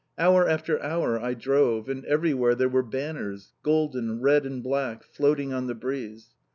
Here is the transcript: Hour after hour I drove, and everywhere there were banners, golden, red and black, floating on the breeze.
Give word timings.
Hour 0.17 0.49
after 0.49 0.81
hour 0.81 1.19
I 1.19 1.35
drove, 1.35 1.87
and 1.87 2.03
everywhere 2.05 2.55
there 2.55 2.67
were 2.67 2.81
banners, 2.81 3.53
golden, 3.61 4.19
red 4.19 4.47
and 4.47 4.63
black, 4.63 5.03
floating 5.03 5.53
on 5.53 5.67
the 5.67 5.75
breeze. 5.75 6.29